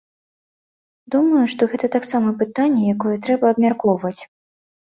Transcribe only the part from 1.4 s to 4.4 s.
што гэта таксама пытанне, якое трэба абмяркоўваць.